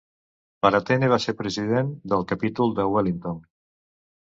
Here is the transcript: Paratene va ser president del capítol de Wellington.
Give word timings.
Paratene 0.65 1.09
va 1.11 1.19
ser 1.25 1.35
president 1.43 1.93
del 2.15 2.27
capítol 2.33 2.75
de 2.83 2.89
Wellington. 2.95 3.39